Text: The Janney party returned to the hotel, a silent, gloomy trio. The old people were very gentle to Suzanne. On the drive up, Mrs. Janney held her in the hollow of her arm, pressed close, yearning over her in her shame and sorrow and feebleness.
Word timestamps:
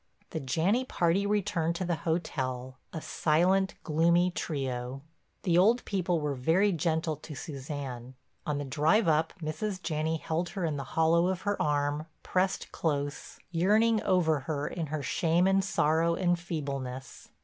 The 0.31 0.39
Janney 0.39 0.83
party 0.83 1.27
returned 1.27 1.75
to 1.75 1.85
the 1.85 1.97
hotel, 1.97 2.79
a 2.91 3.01
silent, 3.03 3.75
gloomy 3.83 4.31
trio. 4.31 5.03
The 5.43 5.59
old 5.59 5.85
people 5.85 6.19
were 6.19 6.33
very 6.33 6.71
gentle 6.71 7.15
to 7.17 7.35
Suzanne. 7.35 8.15
On 8.47 8.57
the 8.57 8.65
drive 8.65 9.07
up, 9.07 9.31
Mrs. 9.43 9.79
Janney 9.79 10.17
held 10.17 10.49
her 10.57 10.65
in 10.65 10.75
the 10.77 10.83
hollow 10.97 11.27
of 11.27 11.41
her 11.41 11.61
arm, 11.61 12.07
pressed 12.23 12.71
close, 12.71 13.37
yearning 13.51 14.01
over 14.01 14.39
her 14.39 14.65
in 14.67 14.87
her 14.87 15.03
shame 15.03 15.45
and 15.45 15.63
sorrow 15.63 16.15
and 16.15 16.39
feebleness. 16.39 17.29